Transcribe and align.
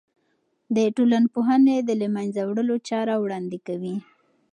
د 0.75 0.77
ټولنپوهنه 0.95 1.75
د 1.87 1.89
له 2.01 2.07
منځه 2.15 2.41
وړلو 2.45 2.75
چاره 2.89 3.13
وړاندې 3.23 3.57
کوي. 3.67 3.95